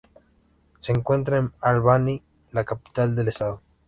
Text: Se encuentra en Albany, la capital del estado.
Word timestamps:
Se 0.79 0.91
encuentra 0.91 1.37
en 1.37 1.53
Albany, 1.61 2.23
la 2.53 2.63
capital 2.63 3.15
del 3.15 3.27
estado. 3.27 3.61